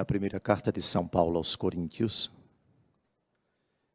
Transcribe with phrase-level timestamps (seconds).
[0.00, 2.32] na primeira carta de São Paulo aos Coríntios,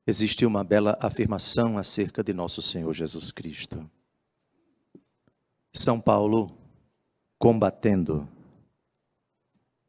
[0.06, 3.90] existe uma bela afirmação acerca de nosso Senhor Jesus Cristo.
[5.74, 6.56] São Paulo
[7.40, 8.30] combatendo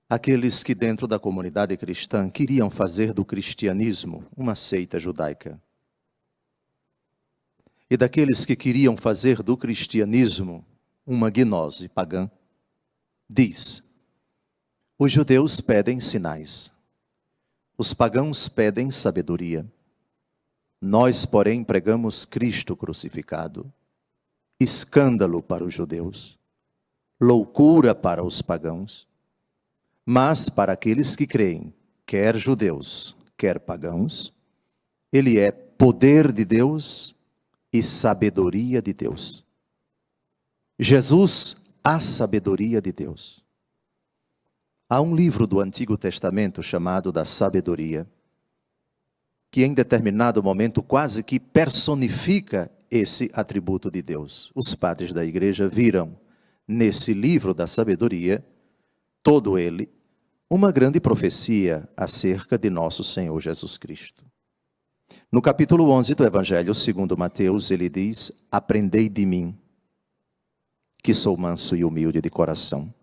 [0.08, 5.60] aqueles que, dentro da comunidade cristã, queriam fazer do cristianismo uma seita judaica.
[7.90, 10.64] E daqueles que queriam fazer do cristianismo
[11.07, 12.30] uma gnose pagã,
[13.29, 13.86] diz:
[14.99, 16.73] os judeus pedem sinais,
[17.77, 19.67] os pagãos pedem sabedoria.
[20.81, 23.71] Nós, porém, pregamos Cristo crucificado,
[24.59, 26.39] escândalo para os judeus,
[27.21, 29.07] loucura para os pagãos,
[30.05, 31.75] mas para aqueles que creem,
[32.06, 34.33] quer judeus, quer pagãos,
[35.12, 37.14] ele é poder de Deus
[37.70, 39.44] e sabedoria de Deus.
[40.78, 43.45] Jesus, a sabedoria de Deus.
[44.88, 48.06] Há um livro do Antigo Testamento chamado da Sabedoria,
[49.50, 54.52] que em determinado momento quase que personifica esse atributo de Deus.
[54.54, 56.16] Os padres da igreja viram
[56.68, 58.46] nesse livro da sabedoria,
[59.24, 59.88] todo ele,
[60.48, 64.24] uma grande profecia acerca de nosso Senhor Jesus Cristo.
[65.32, 69.58] No capítulo 11 do Evangelho segundo Mateus, ele diz: Aprendei de mim,
[71.02, 72.94] que sou manso e humilde de coração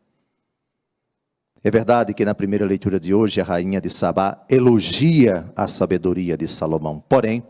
[1.63, 6.35] é verdade que na primeira leitura de hoje a rainha de Sabá elogia a sabedoria
[6.35, 7.01] de Salomão.
[7.07, 7.41] Porém,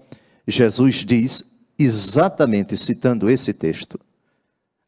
[0.48, 4.00] Jesus diz, exatamente citando esse texto: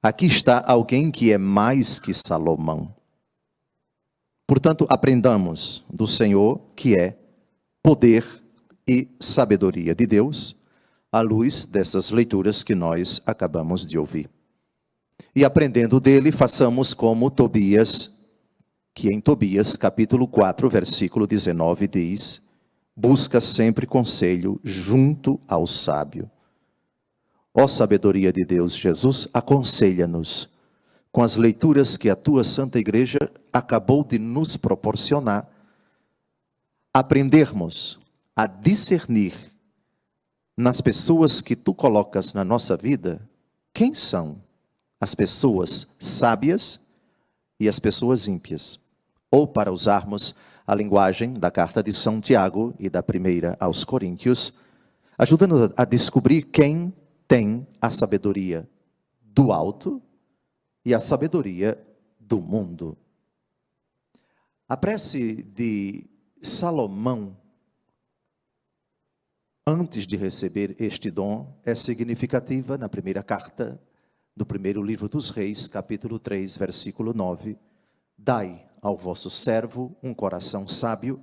[0.02, 2.94] aqui está alguém que é mais que Salomão.
[4.46, 7.18] Portanto, aprendamos do Senhor que é
[7.82, 8.24] poder
[8.88, 10.56] e sabedoria de Deus,
[11.12, 14.30] à luz dessas leituras que nós acabamos de ouvir.
[15.36, 18.15] E aprendendo dele, façamos como Tobias
[18.96, 22.42] que em Tobias, capítulo 4, versículo 19, diz:
[22.96, 26.32] Busca sempre conselho junto ao sábio.
[27.54, 30.50] Ó sabedoria de Deus, Jesus, aconselha-nos
[31.12, 33.20] com as leituras que a tua Santa Igreja
[33.52, 35.50] acabou de nos proporcionar,
[36.94, 38.00] aprendermos
[38.34, 39.36] a discernir
[40.56, 43.22] nas pessoas que tu colocas na nossa vida
[43.74, 44.42] quem são
[45.02, 46.80] as pessoas sábias
[47.60, 48.85] e as pessoas ímpias
[49.36, 50.34] ou para usarmos
[50.66, 54.58] a linguagem da carta de São Tiago e da primeira aos Coríntios,
[55.18, 56.96] ajuda-nos a descobrir quem
[57.28, 58.66] tem a sabedoria
[59.22, 60.02] do alto
[60.86, 61.78] e a sabedoria
[62.18, 62.98] do mundo.
[64.70, 66.06] A prece de
[66.42, 67.36] Salomão,
[69.68, 73.78] antes de receber este dom, é significativa na primeira carta
[74.34, 77.58] do primeiro livro dos Reis, capítulo 3, versículo 9.
[78.18, 81.20] Dai ao vosso servo um coração sábio,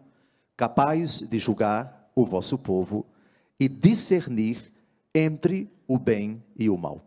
[0.57, 3.07] capaz de julgar o vosso povo
[3.59, 4.73] e discernir
[5.15, 7.07] entre o bem e o mal.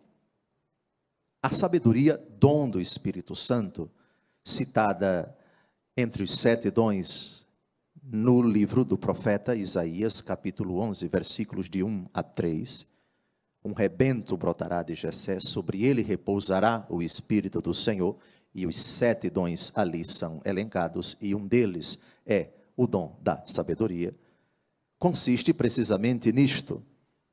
[1.43, 3.91] A sabedoria, dom do Espírito Santo,
[4.45, 5.37] citada
[5.97, 7.45] entre os sete dons
[8.01, 12.87] no livro do profeta Isaías, capítulo 11, versículos de 1 a 3.
[13.61, 18.15] Um rebento brotará de Jessé, sobre ele repousará o Espírito do Senhor,
[18.55, 24.15] e os sete dons ali são elencados, e um deles é o dom da sabedoria,
[24.97, 26.81] consiste precisamente nisto: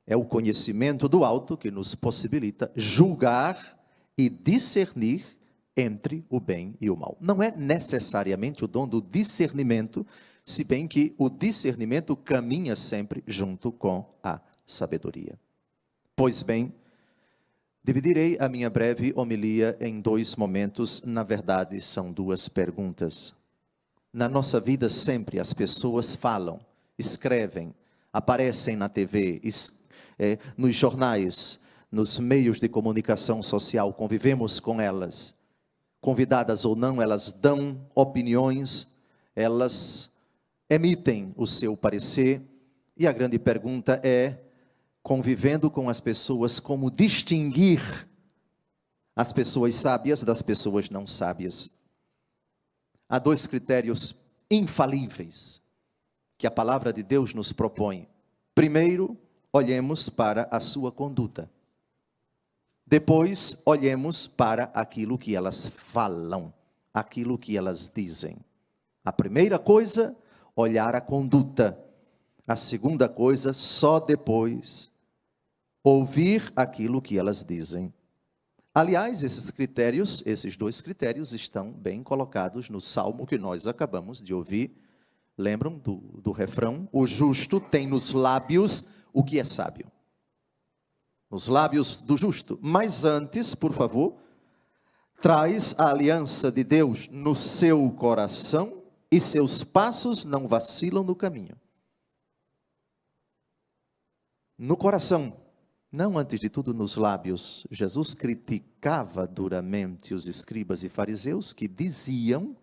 [0.04, 3.78] é o conhecimento do alto que nos possibilita julgar
[4.18, 5.24] e discernir
[5.76, 7.16] entre o bem e o mal.
[7.20, 10.04] Não é necessariamente o dom do discernimento,
[10.44, 15.38] se bem que o discernimento caminha sempre junto com a sabedoria.
[16.16, 16.74] Pois bem,
[17.84, 23.34] Dividirei a minha breve homilia em dois momentos, na verdade, são duas perguntas.
[24.12, 26.60] Na nossa vida, sempre as pessoas falam,
[26.96, 27.74] escrevem,
[28.12, 29.42] aparecem na TV,
[30.16, 31.58] é, nos jornais,
[31.90, 35.34] nos meios de comunicação social, convivemos com elas.
[36.00, 38.94] Convidadas ou não, elas dão opiniões,
[39.34, 40.08] elas
[40.70, 42.42] emitem o seu parecer,
[42.96, 44.38] e a grande pergunta é:
[45.02, 48.08] convivendo com as pessoas, como distinguir
[49.14, 51.70] as pessoas sábias das pessoas não sábias.
[53.08, 54.14] Há dois critérios
[54.50, 55.60] infalíveis
[56.38, 58.08] que a palavra de Deus nos propõe.
[58.54, 59.18] Primeiro,
[59.52, 61.50] olhemos para a sua conduta.
[62.86, 66.52] Depois, olhemos para aquilo que elas falam,
[66.92, 68.36] aquilo que elas dizem.
[69.04, 70.16] A primeira coisa,
[70.54, 71.78] olhar a conduta.
[72.46, 74.91] A segunda coisa, só depois
[75.82, 77.92] ouvir aquilo que elas dizem.
[78.74, 84.32] Aliás, esses critérios, esses dois critérios estão bem colocados no salmo que nós acabamos de
[84.32, 84.82] ouvir,
[85.36, 86.88] Lembram do, do refrão?
[86.92, 89.90] O justo tem nos lábios o que é sábio.
[91.30, 92.58] Nos lábios do justo.
[92.60, 94.16] Mas antes, por favor,
[95.20, 101.56] traz a aliança de Deus no seu coração e seus passos não vacilam no caminho.
[104.58, 105.36] No coração,
[105.92, 112.56] não antes de tudo nos lábios, Jesus criticava duramente os escribas e fariseus que diziam,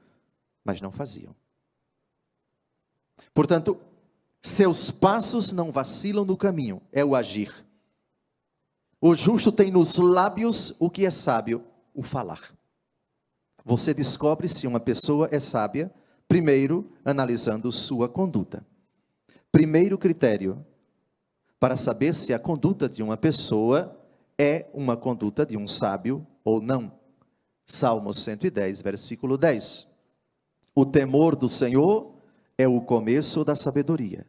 [0.66, 1.36] mas não faziam.
[3.32, 3.80] Portanto,
[4.42, 7.54] seus passos não vacilam no caminho, é o agir.
[9.00, 12.42] O justo tem nos lábios o que é sábio, o falar.
[13.64, 15.94] Você descobre se uma pessoa é sábia,
[16.28, 18.66] primeiro analisando sua conduta.
[19.52, 20.66] Primeiro critério
[21.60, 24.00] para saber se a conduta de uma pessoa
[24.38, 26.92] é uma conduta de um sábio ou não.
[27.66, 29.88] Salmo 110, versículo 10.
[30.74, 32.14] O temor do Senhor
[32.58, 34.26] é o começo da sabedoria.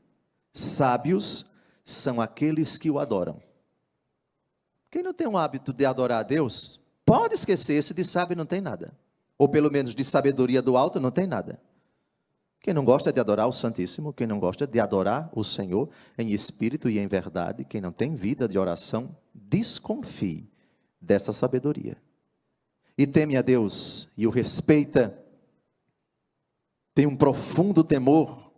[0.52, 1.50] Sábios
[1.84, 3.40] são aqueles que o adoram.
[4.90, 8.60] Quem não tem o hábito de adorar a Deus, pode esquecer-se de sábio não tem
[8.60, 8.92] nada.
[9.38, 11.60] Ou pelo menos de sabedoria do alto não tem nada.
[12.60, 16.30] Quem não gosta de adorar o Santíssimo, quem não gosta de adorar o Senhor em
[16.32, 20.46] espírito e em verdade, quem não tem vida de oração, desconfie
[21.00, 21.96] dessa sabedoria.
[22.98, 25.16] E teme a Deus e o respeita
[26.94, 28.52] tem um profundo temor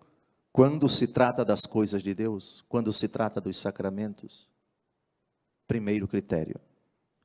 [0.52, 4.48] quando se trata das coisas de Deus, quando se trata dos sacramentos.
[5.69, 6.60] Primeiro critério.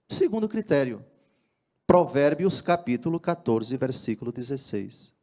[0.08, 1.04] Segundo critério,
[1.88, 5.17] Provérbios capítulo 14, versículo 16.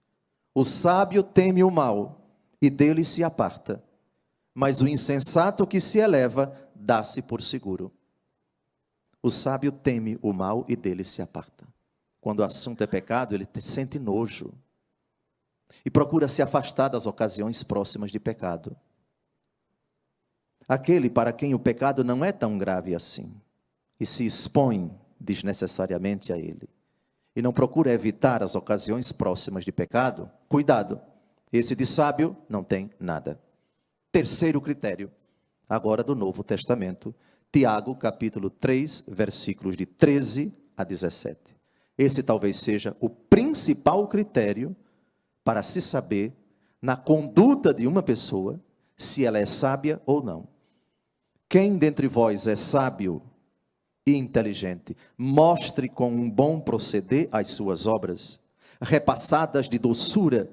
[0.55, 2.21] O sábio teme o mal
[2.63, 3.83] e dele se aparta,
[4.55, 7.91] mas o insensato que se eleva dá-se por seguro.
[9.21, 11.67] O sábio teme o mal e dele se aparta.
[12.21, 14.55] Quando o assunto é pecado, ele sente nojo,
[15.85, 18.77] e procura se afastar das ocasiões próximas de pecado.
[20.69, 23.35] Aquele para quem o pecado não é tão grave assim
[23.99, 26.69] e se expõe desnecessariamente a ele
[27.35, 31.01] e não procura evitar as ocasiões próximas de pecado, cuidado,
[31.53, 33.41] esse de sábio não tem nada.
[34.11, 35.11] Terceiro critério,
[35.69, 37.15] agora do Novo Testamento,
[37.53, 41.57] Tiago, capítulo 3, versículos de 13 a 17.
[41.97, 44.75] Esse talvez seja o principal critério
[45.45, 46.33] para se saber
[46.83, 48.61] na conduta de uma pessoa
[48.97, 50.49] se ela é sábia ou não.
[51.49, 53.23] Quem dentre vós é sábio
[54.07, 58.39] e inteligente, mostre com um bom proceder as suas obras,
[58.81, 60.51] repassadas de doçura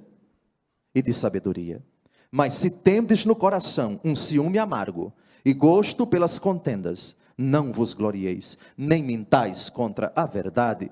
[0.96, 1.84] e de sabedoria.
[2.32, 5.12] Mas se tendes no coração um ciúme amargo
[5.44, 10.90] e gosto pelas contendas, não vos glorieis, nem mintais contra a verdade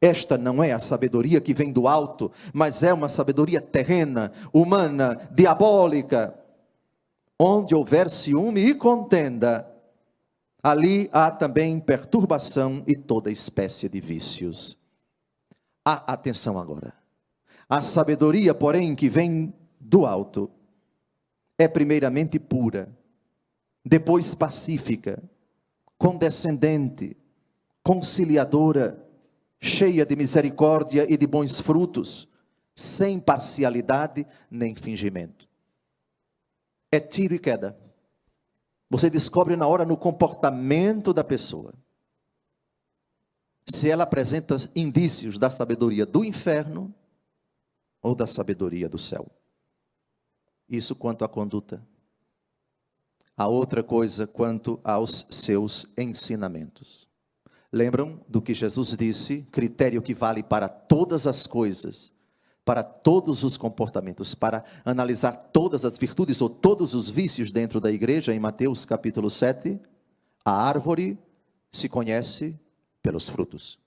[0.00, 5.18] esta não é a sabedoria que vem do alto, mas é uma sabedoria terrena, humana,
[5.34, 6.34] diabólica.
[7.38, 9.66] Onde houver ciúme e contenda,
[10.64, 14.78] ali há também perturbação e toda espécie de vícios.
[15.84, 16.94] Há atenção agora.
[17.68, 20.50] A sabedoria, porém, que vem do alto,
[21.58, 22.90] é primeiramente pura,
[23.84, 25.22] depois pacífica,
[25.98, 27.14] condescendente,
[27.82, 29.06] conciliadora,
[29.60, 32.26] cheia de misericórdia e de bons frutos,
[32.74, 35.46] sem parcialidade nem fingimento.
[36.90, 37.83] É tiro e queda.
[38.90, 41.74] Você descobre na hora no comportamento da pessoa
[43.66, 46.94] se ela apresenta indícios da sabedoria do inferno
[48.02, 49.26] ou da sabedoria do céu.
[50.68, 51.84] Isso quanto à conduta.
[53.36, 57.08] A outra coisa quanto aos seus ensinamentos.
[57.72, 59.42] Lembram do que Jesus disse?
[59.50, 62.13] Critério que vale para todas as coisas,
[62.64, 67.92] para todos os comportamentos, para analisar todas as virtudes ou todos os vícios dentro da
[67.92, 69.78] igreja, em Mateus capítulo 7.
[70.44, 71.18] A árvore
[71.70, 72.58] se conhece
[73.02, 73.78] pelos frutos.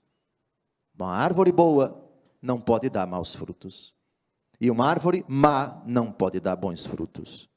[0.96, 2.04] Uma árvore boa
[2.40, 3.92] não pode dar maus frutos.
[4.60, 7.48] E uma árvore má não pode dar bons frutos.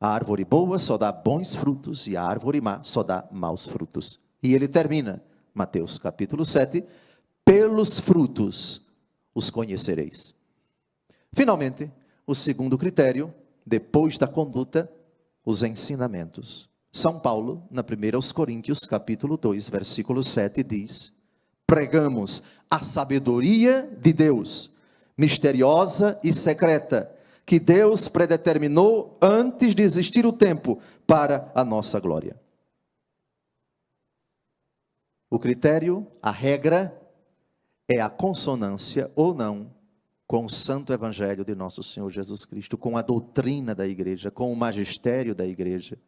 [0.00, 4.20] A árvore boa só dá bons frutos e a árvore má só dá maus frutos.
[4.42, 5.22] E ele termina
[5.54, 6.84] Mateus capítulo 7,
[7.44, 8.82] pelos frutos
[9.34, 10.33] os conhecereis.
[11.34, 11.90] Finalmente,
[12.24, 13.34] o segundo critério,
[13.66, 14.90] depois da conduta,
[15.44, 16.70] os ensinamentos.
[16.92, 21.12] São Paulo, na primeira aos Coríntios, capítulo 2, versículo 7, diz:
[21.66, 24.70] Pregamos a sabedoria de Deus,
[25.18, 27.12] misteriosa e secreta,
[27.44, 32.40] que Deus predeterminou antes de existir o tempo para a nossa glória.
[35.28, 36.96] O critério, a regra,
[37.88, 39.74] é a consonância ou não
[40.26, 44.52] com o santo evangelho de nosso Senhor Jesus Cristo, com a doutrina da igreja, com
[44.52, 45.98] o magistério da igreja.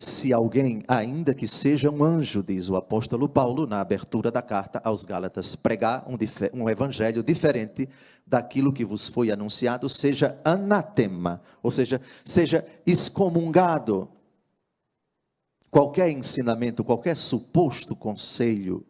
[0.00, 4.80] Se alguém, ainda que seja um anjo, diz o apóstolo Paulo na abertura da carta
[4.82, 6.16] aos Gálatas, pregar um,
[6.60, 7.88] um, evangelho diferente
[8.26, 14.08] daquilo que vos foi anunciado, seja anatema, ou seja, seja excomungado.
[15.70, 18.84] Qualquer ensinamento, qualquer suposto conselho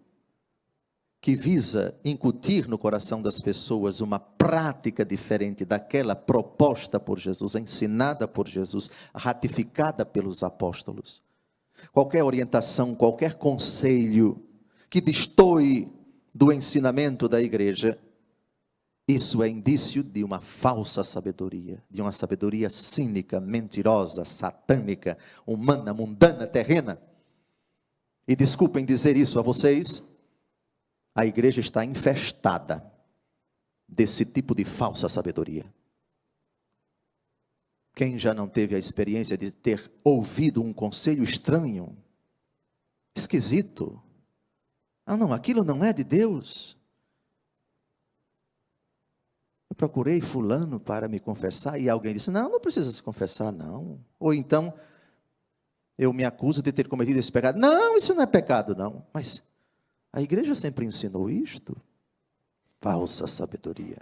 [1.23, 8.27] que visa incutir no coração das pessoas uma prática diferente daquela proposta por Jesus, ensinada
[8.27, 11.23] por Jesus, ratificada pelos apóstolos.
[11.93, 14.45] Qualquer orientação, qualquer conselho
[14.91, 15.89] que destoie
[16.35, 17.97] do ensinamento da igreja,
[19.07, 26.49] isso é indício de uma falsa sabedoria, de uma sabedoria cínica, mentirosa, satânica, humana, mundana,
[26.49, 27.01] terrena.
[28.27, 30.12] E desculpem dizer isso a vocês,
[31.15, 32.85] a igreja está infestada
[33.87, 35.73] desse tipo de falsa sabedoria.
[37.95, 41.97] Quem já não teve a experiência de ter ouvido um conselho estranho,
[43.15, 44.03] esquisito?
[45.05, 46.79] Ah, não, aquilo não é de Deus.
[49.69, 54.03] Eu procurei fulano para me confessar e alguém disse: "Não, não precisa se confessar não".
[54.19, 54.73] Ou então
[55.99, 57.59] eu me acuso de ter cometido esse pecado.
[57.59, 59.07] Não, isso não é pecado não.
[59.13, 59.43] Mas
[60.13, 61.77] a igreja sempre ensinou isto.
[62.81, 63.99] Falsa sabedoria.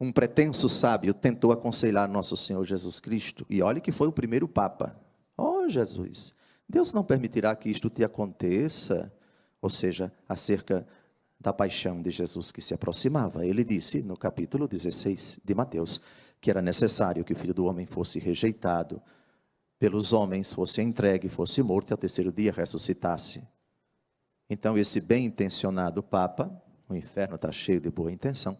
[0.00, 4.46] Um pretenso sábio tentou aconselhar nosso Senhor Jesus Cristo, e olhe que foi o primeiro
[4.46, 4.98] Papa.
[5.36, 6.34] Oh, Jesus,
[6.68, 9.12] Deus não permitirá que isto te aconteça,
[9.60, 10.86] ou seja, acerca
[11.40, 13.46] da paixão de Jesus que se aproximava.
[13.46, 16.00] Ele disse no capítulo 16 de Mateus
[16.40, 19.00] que era necessário que o filho do homem fosse rejeitado
[19.78, 23.42] pelos homens, fosse entregue, fosse morto e ao terceiro dia ressuscitasse.
[24.48, 26.50] Então, esse bem intencionado Papa,
[26.88, 28.56] o inferno está cheio de boa intenção,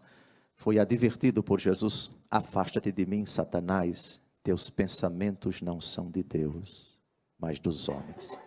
[0.55, 6.97] foi advertido por Jesus: Afasta-te de mim, Satanás, teus pensamentos não são de Deus,
[7.39, 8.37] mas dos homens.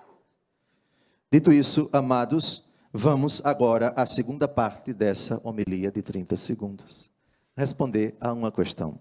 [1.33, 7.11] Dito isso, amados, vamos agora à segunda parte dessa homilia de 30 segundos.
[7.57, 9.01] Responder a uma questão: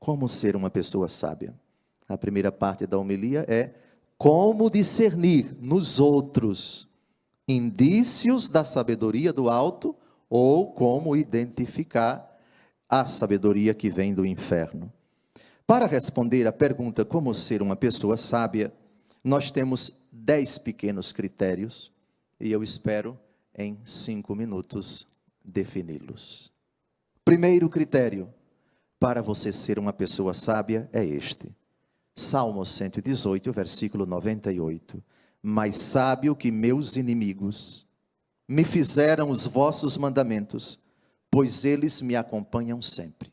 [0.00, 1.54] Como ser uma pessoa sábia?
[2.08, 3.74] A primeira parte da homilia é
[4.18, 6.88] como discernir nos outros
[7.46, 9.94] indícios da sabedoria do alto
[10.28, 12.38] ou como identificar
[12.88, 14.92] a sabedoria que vem do inferno.
[15.66, 18.72] Para responder à pergunta como ser uma pessoa sábia,
[19.22, 21.90] nós temos dez pequenos critérios
[22.38, 23.18] e eu espero
[23.56, 25.06] em cinco minutos
[25.42, 26.52] defini-los.
[27.24, 28.28] Primeiro critério
[28.98, 31.54] para você ser uma pessoa sábia é este.
[32.14, 35.02] Salmo 118, versículo 98
[35.46, 37.86] mais sábio que meus inimigos.
[38.48, 40.78] Me fizeram os vossos mandamentos,
[41.30, 43.30] pois eles me acompanham sempre.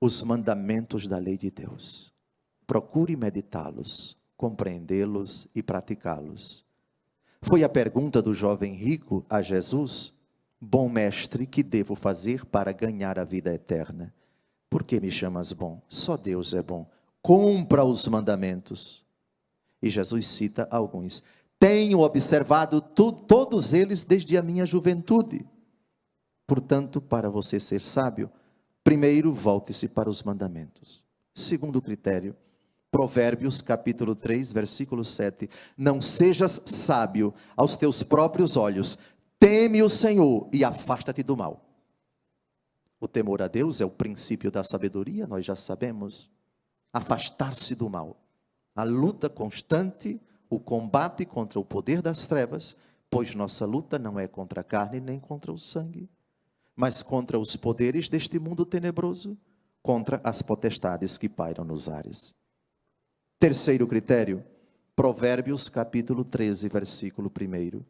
[0.00, 2.10] Os mandamentos da lei de Deus.
[2.66, 6.64] Procure meditá-los, compreendê-los e praticá-los.
[7.42, 10.14] Foi a pergunta do jovem rico a Jesus:
[10.58, 14.14] Bom mestre, que devo fazer para ganhar a vida eterna?
[14.70, 15.82] Por que me chamas bom?
[15.86, 16.90] Só Deus é bom.
[17.20, 19.01] Cumpra os mandamentos.
[19.82, 21.22] E Jesus cita alguns.
[21.58, 25.44] Tenho observado tu, todos eles desde a minha juventude.
[26.46, 28.30] Portanto, para você ser sábio,
[28.84, 31.04] primeiro volte-se para os mandamentos.
[31.34, 32.36] Segundo critério,
[32.90, 35.48] Provérbios capítulo 3, versículo 7.
[35.76, 38.98] Não sejas sábio aos teus próprios olhos,
[39.38, 41.64] teme o Senhor e afasta-te do mal.
[43.00, 46.30] O temor a Deus é o princípio da sabedoria, nós já sabemos.
[46.92, 48.21] Afastar-se do mal
[48.74, 52.76] a luta constante, o combate contra o poder das trevas,
[53.10, 56.08] pois nossa luta não é contra a carne nem contra o sangue,
[56.74, 59.36] mas contra os poderes deste mundo tenebroso,
[59.82, 62.34] contra as potestades que pairam nos ares.
[63.38, 64.44] Terceiro critério,
[64.94, 67.82] Provérbios capítulo 13, versículo 1.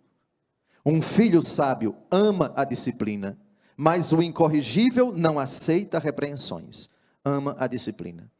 [0.84, 3.38] Um filho sábio ama a disciplina,
[3.76, 6.88] mas o incorrigível não aceita repreensões.
[7.24, 8.30] Ama a disciplina.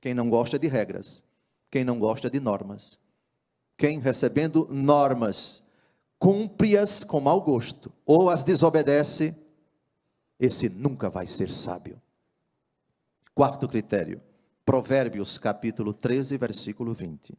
[0.00, 1.22] Quem não gosta de regras,
[1.74, 3.00] quem não gosta de normas.
[3.76, 5.60] Quem recebendo normas
[6.20, 9.36] cumpre-as com mau gosto ou as desobedece,
[10.38, 12.00] esse nunca vai ser sábio.
[13.34, 14.22] Quarto critério,
[14.64, 17.36] Provérbios capítulo 13, versículo 20.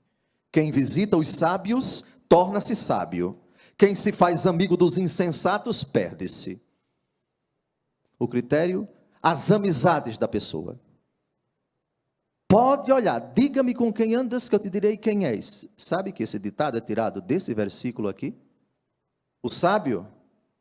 [0.51, 3.39] Quem visita os sábios torna-se sábio.
[3.77, 6.61] Quem se faz amigo dos insensatos perde-se.
[8.19, 8.85] O critério,
[9.23, 10.77] as amizades da pessoa.
[12.47, 15.67] Pode olhar, diga-me com quem andas, que eu te direi quem és.
[15.75, 18.35] Sabe que esse ditado é tirado desse versículo aqui?
[19.41, 20.07] O sábio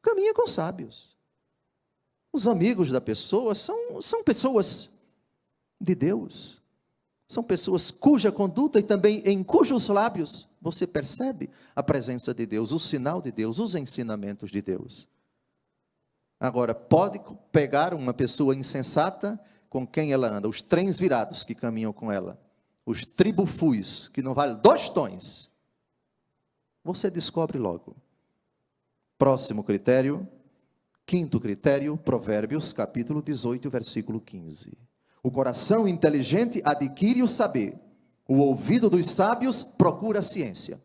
[0.03, 1.17] caminha com sábios.
[2.33, 4.91] Os amigos da pessoa são, são pessoas
[5.81, 6.62] de Deus.
[7.29, 12.73] São pessoas cuja conduta e também em cujos lábios você percebe a presença de Deus,
[12.73, 15.07] o sinal de Deus, os ensinamentos de Deus.
[16.41, 17.21] Agora, pode
[17.53, 19.38] pegar uma pessoa insensata
[19.75, 22.40] com quem ela anda, os trens virados que caminham com ela,
[22.87, 25.50] os tribufus, que não valem dois tons,
[26.85, 27.97] você descobre logo.
[29.19, 30.28] Próximo critério,
[31.04, 34.78] quinto critério, Provérbios, capítulo 18, versículo 15.
[35.25, 37.76] O coração inteligente adquire o saber,
[38.28, 40.81] o ouvido dos sábios procura a ciência.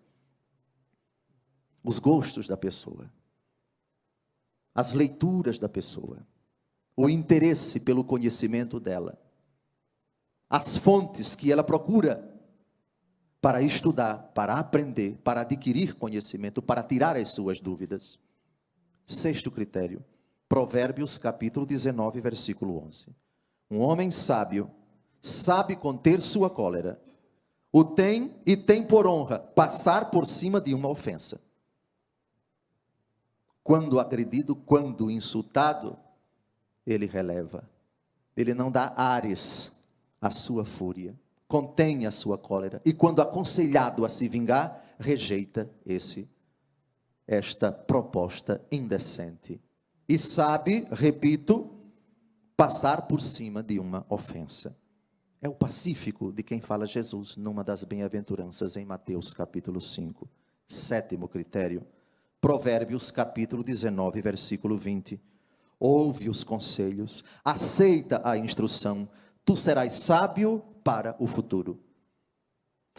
[1.84, 3.08] Os gostos da pessoa,
[4.74, 6.25] as leituras da pessoa,
[7.01, 9.18] o interesse pelo conhecimento dela,
[10.50, 12.29] as fontes que ela procura
[13.39, 18.20] para estudar, para aprender, para adquirir conhecimento, para tirar as suas dúvidas.
[19.06, 20.03] Sexto critério,
[20.50, 23.15] Provérbios capítulo 19, versículo 11.
[23.72, 24.70] Um homem sábio
[25.22, 27.01] sabe conter sua cólera
[27.72, 31.41] o tem e tem por honra passar por cima de uma ofensa.
[33.63, 35.98] Quando agredido, quando insultado,
[36.91, 37.69] ele releva.
[38.36, 39.84] Ele não dá ares
[40.22, 41.13] à sua fúria,
[41.48, 46.29] contém a sua cólera e quando aconselhado a se vingar, rejeita esse
[47.29, 49.62] esta proposta indecente.
[50.08, 51.69] E sabe, repito,
[52.58, 54.75] passar por cima de uma ofensa.
[55.39, 60.27] É o pacífico de quem fala Jesus numa das bem-aventuranças em Mateus capítulo 5.
[60.67, 61.86] Sétimo critério,
[62.41, 65.22] Provérbios capítulo 19, versículo 20.
[65.79, 69.07] Ouve os conselhos, aceita a instrução,
[69.46, 71.79] tu serás sábio para o futuro.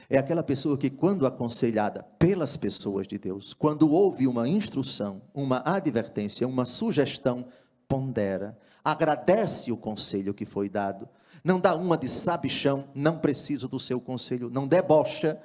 [0.09, 5.63] É aquela pessoa que, quando aconselhada pelas pessoas de Deus, quando ouve uma instrução, uma
[5.65, 7.47] advertência, uma sugestão,
[7.87, 11.09] pondera, agradece o conselho que foi dado,
[11.45, 15.41] não dá uma de sabichão, não preciso do seu conselho, não debocha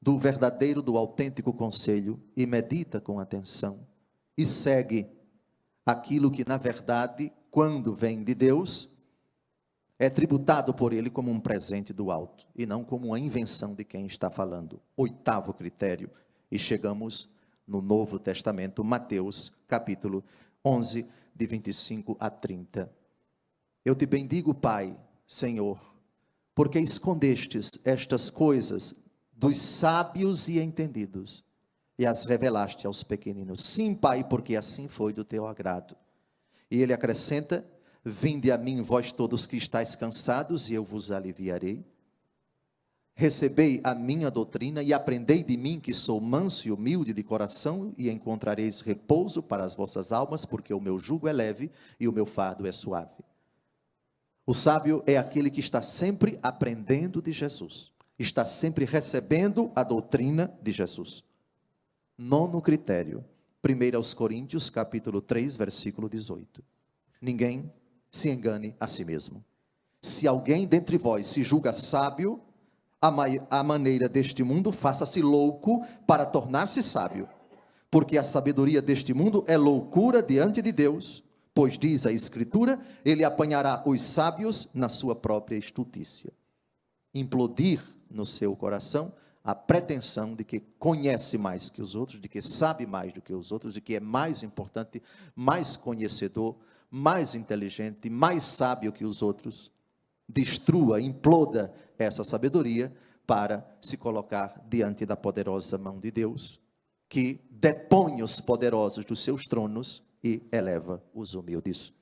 [0.00, 3.86] do verdadeiro, do autêntico conselho e medita com atenção
[4.36, 5.06] e segue
[5.90, 8.96] aquilo que, na verdade, quando vem de Deus,
[9.98, 13.84] é tributado por ele como um presente do alto e não como uma invenção de
[13.84, 14.80] quem está falando.
[14.96, 16.10] Oitavo critério,
[16.50, 17.28] e chegamos
[17.66, 20.24] no Novo Testamento, Mateus, capítulo
[20.64, 22.90] 11, de 25 a 30.
[23.84, 25.78] Eu te bendigo, Pai, Senhor,
[26.54, 28.94] porque escondestes estas coisas
[29.32, 31.44] dos sábios e entendidos
[32.00, 33.62] e as revelaste aos pequeninos.
[33.62, 35.94] Sim, Pai, porque assim foi do teu agrado.
[36.70, 37.62] E ele acrescenta:
[38.02, 41.84] Vinde a mim, vós todos que estáis cansados, e eu vos aliviarei.
[43.14, 47.94] Recebei a minha doutrina e aprendei de mim, que sou manso e humilde de coração,
[47.98, 52.12] e encontrareis repouso para as vossas almas, porque o meu jugo é leve e o
[52.12, 53.22] meu fardo é suave.
[54.46, 60.58] O sábio é aquele que está sempre aprendendo de Jesus, está sempre recebendo a doutrina
[60.62, 61.28] de Jesus.
[62.22, 63.24] Nono critério,
[63.64, 66.62] 1 aos Coríntios, capítulo 3, versículo 18.
[67.22, 67.72] Ninguém
[68.10, 69.42] se engane a si mesmo.
[70.02, 72.38] Se alguém dentre vós se julga sábio,
[73.00, 77.26] a maneira deste mundo, faça-se louco para tornar-se sábio.
[77.90, 83.24] Porque a sabedoria deste mundo é loucura diante de Deus Pois diz a Escritura: ele
[83.24, 86.32] apanhará os sábios na sua própria estutícia.
[87.14, 92.42] Implodir no seu coração a pretensão de que conhece mais que os outros, de que
[92.42, 95.02] sabe mais do que os outros, de que é mais importante,
[95.34, 96.56] mais conhecedor,
[96.90, 99.72] mais inteligente, mais sábio que os outros.
[100.28, 102.94] Destrua, imploda essa sabedoria
[103.26, 106.60] para se colocar diante da poderosa mão de Deus,
[107.08, 111.92] que depõe os poderosos dos seus tronos e eleva os humildes.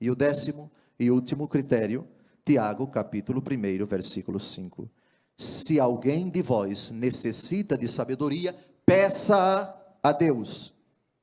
[0.00, 2.06] E o décimo e último critério,
[2.44, 4.88] Tiago, capítulo 1, versículo 5.
[5.36, 10.72] Se alguém de vós necessita de sabedoria, peça a Deus,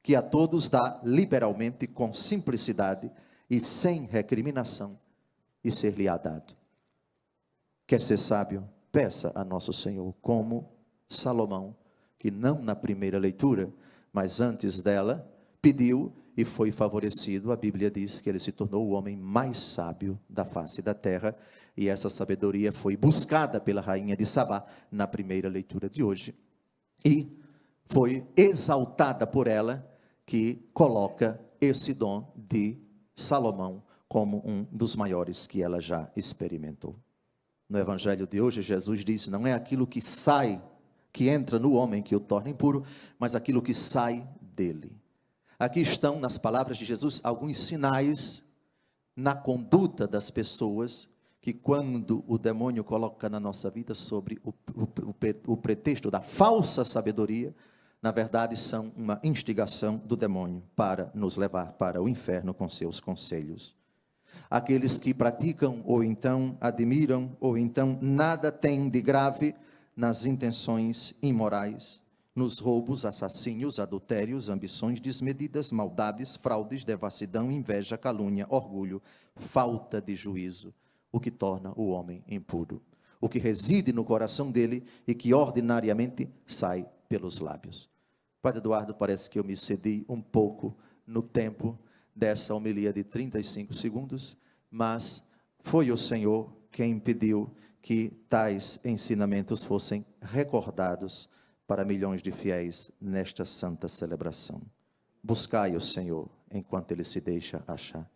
[0.01, 3.11] que a todos dá liberalmente, com simplicidade
[3.49, 4.99] e sem recriminação,
[5.63, 6.55] e ser-lhe-á dado.
[7.85, 8.67] Quer ser sábio?
[8.91, 10.69] Peça a nosso Senhor, como
[11.07, 11.75] Salomão,
[12.17, 13.71] que não na primeira leitura,
[14.11, 15.27] mas antes dela,
[15.61, 17.51] pediu e foi favorecido.
[17.51, 21.35] A Bíblia diz que ele se tornou o homem mais sábio da face da terra,
[21.75, 26.33] e essa sabedoria foi buscada pela rainha de Sabá na primeira leitura de hoje.
[27.03, 27.37] E
[27.87, 29.85] foi exaltada por ela,
[30.25, 32.77] que coloca esse dom de
[33.13, 36.95] Salomão como um dos maiores que ela já experimentou.
[37.67, 40.61] No evangelho de hoje, Jesus disse: Não é aquilo que sai,
[41.11, 42.85] que entra no homem que o torna impuro,
[43.19, 44.99] mas aquilo que sai dele
[45.59, 48.41] Aqui estão, nas palavras de Jesus, alguns sinais
[49.13, 51.09] na conduta das pessoas
[51.41, 56.85] que, quando o demônio coloca na nossa vida sobre o, o, o pretexto da falsa
[56.85, 57.53] sabedoria,
[58.01, 63.01] na verdade são uma instigação do demônio para nos levar para o inferno com seus
[63.01, 63.75] conselhos.
[64.49, 69.53] Aqueles que praticam ou então admiram ou então nada têm de grave
[69.93, 72.01] nas intenções imorais,
[72.39, 79.01] nos roubos, assassínios, adultérios, ambições desmedidas, maldades, fraudes, devassidão, inveja, calúnia, orgulho,
[79.35, 80.73] falta de juízo,
[81.11, 82.81] o que torna o homem impuro,
[83.19, 87.89] o que reside no coração dele e que ordinariamente sai pelos lábios.
[88.41, 91.77] Padre Eduardo, parece que eu me cedi um pouco no tempo
[92.15, 94.37] dessa homilia de 35 segundos,
[94.71, 95.27] mas
[95.59, 101.27] foi o Senhor quem impediu que tais ensinamentos fossem recordados
[101.69, 104.59] para milhões de fiéis nesta santa celebração.
[105.21, 108.09] Buscai o Senhor enquanto ele se deixa achar.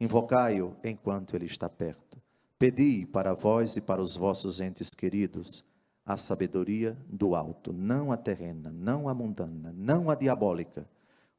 [0.00, 2.18] Invocai-o enquanto ele está perto.
[2.58, 5.62] Pedi para vós e para os vossos entes queridos
[6.06, 10.88] a sabedoria do alto, não a terrena, não a mundana, não a diabólica.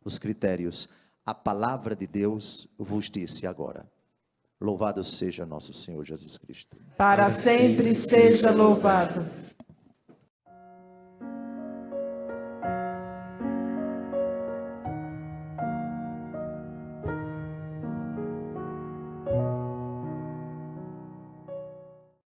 [0.04, 0.88] Os critérios,
[1.26, 3.90] a palavra de Deus vos disse agora.
[4.62, 6.78] Louvado seja nosso Senhor Jesus Cristo.
[6.96, 9.26] Para sempre seja louvado.